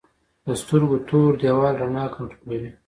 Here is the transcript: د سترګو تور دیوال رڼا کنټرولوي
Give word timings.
د 0.45 0.47
سترګو 0.61 0.97
تور 1.09 1.31
دیوال 1.41 1.73
رڼا 1.81 2.05
کنټرولوي 2.15 2.69